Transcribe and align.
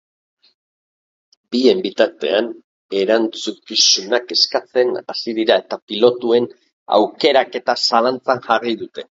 Bien 1.55 1.83
bitartean, 1.83 2.49
erantzukizunak 3.01 4.33
eskatzen 4.37 4.97
hasi 5.03 5.37
dira 5.41 5.61
eta 5.65 5.81
pilotuen 5.93 6.51
aukeraketa 7.01 7.81
zalantzan 7.91 8.47
jarri 8.51 8.79
dute. 8.85 9.07